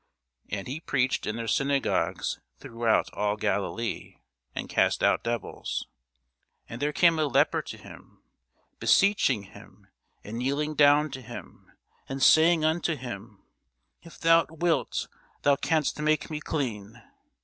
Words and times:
And 0.49 0.67
he 0.67 0.79
preached 0.79 1.27
in 1.27 1.35
their 1.35 1.47
synagogues 1.47 2.39
throughout 2.57 3.13
all 3.13 3.37
Galilee, 3.37 4.15
and 4.55 4.67
cast 4.67 5.03
out 5.03 5.23
devils. 5.23 5.85
And 6.67 6.81
there 6.81 6.91
came 6.91 7.19
a 7.19 7.25
leper 7.27 7.61
to 7.61 7.77
him, 7.77 8.23
beseeching 8.79 9.43
him, 9.43 9.85
and 10.23 10.39
kneeling 10.39 10.73
down 10.73 11.11
to 11.11 11.21
him, 11.21 11.71
and 12.09 12.23
saying 12.23 12.65
unto 12.65 12.95
him, 12.95 13.43
If 14.01 14.19
thou 14.19 14.47
wilt, 14.49 15.07
thou 15.43 15.55
canst 15.55 15.99
make 16.01 16.31
me 16.31 16.39
clean. 16.39 17.03